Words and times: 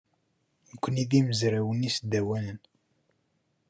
Nekkni 0.71 1.03
d 1.09 1.11
imezrawen 1.19 1.87
isdawanen. 1.89 2.59